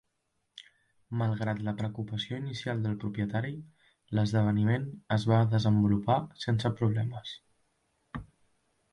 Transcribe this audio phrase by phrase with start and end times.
[1.17, 3.51] Malgrat la preocupació inicial del propietari,
[4.19, 7.35] l'esdeveniment es va desenvolupar sense problemes.